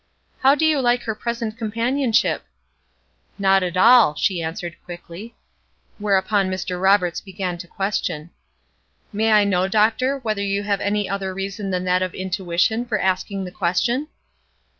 "How 0.39 0.55
do 0.55 0.65
you 0.65 0.79
like 0.81 1.03
her 1.03 1.13
present 1.13 1.59
companionship?" 1.59 2.43
"Not 3.37 3.61
at 3.61 3.77
all," 3.77 4.15
she 4.15 4.41
answered, 4.41 4.75
quickly. 4.83 5.35
Whereupon 5.99 6.49
Mr. 6.49 6.81
Roberts 6.81 7.21
began 7.21 7.59
to 7.59 7.67
question. 7.67 8.31
"May 9.13 9.31
I 9.31 9.43
know, 9.43 9.67
doctor, 9.67 10.17
whether 10.17 10.41
you 10.41 10.63
have 10.63 10.81
any 10.81 11.07
other 11.07 11.35
reason 11.35 11.69
than 11.69 11.83
that 11.83 12.01
of 12.01 12.15
intuition 12.15 12.83
for 12.83 12.99
asking 12.99 13.43
the 13.43 13.51
question?" 13.51 14.07